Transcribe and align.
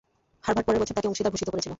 Harvard 0.45 0.65
পরের 0.67 0.81
বছর 0.81 0.95
তাকে 0.97 1.09
অংশীদার 1.09 1.33
ভূষিত 1.33 1.49
করেছিলো। 1.51 1.69